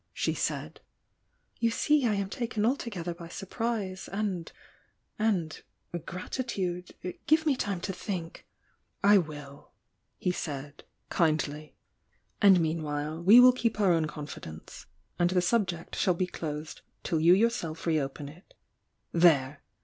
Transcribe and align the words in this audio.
she 0.13 0.33
said. 0.33 0.81
"You 1.59 1.69
see 1.69 2.07
I 2.07 2.15
am 2.15 2.27
taken 2.27 2.65
altogether 2.65 3.13
by 3.13 3.27
surprise— 3.27 4.09
and— 4.11 4.51
and 5.19 5.61
gratitude— 6.07 6.95
give 7.27 7.45
me 7.45 7.55
time 7.55 7.79
to 7.81 7.93
think!" 7.93 8.47
"I 9.03 9.19
will!" 9.19 9.73
he 10.17 10.31
said, 10.31 10.85
kindly. 11.09 11.75
"And 12.41 12.59
meanwhile, 12.59 13.21
we 13.21 13.39
will 13.39 13.53
keep 13.53 13.79
our 13.79 13.93
own 13.93 14.07
confidence— 14.07 14.87
and 15.19 15.29
the 15.29 15.39
subject 15.39 15.95
shall 15.95 16.15
be 16.15 16.25
closed 16.25 16.81
till 17.03 17.19
you 17.19 17.35
yourself 17.35 17.85
reopen 17.85 18.27
it. 18.27 18.55
There! 19.11 19.61